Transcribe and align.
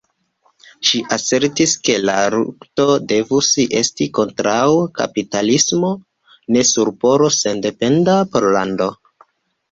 Ŝi 0.91 0.99
asertis 1.15 1.73
ke 1.87 1.97
la 2.09 2.13
lukto 2.35 2.85
devus 3.11 3.49
esti 3.79 4.07
kontraŭ 4.19 4.63
kapitalismo, 5.01 5.91
ne 6.55 6.63
nur 6.71 6.91
por 7.05 7.25
sendependa 7.37 8.17
Pollando. 8.37 8.89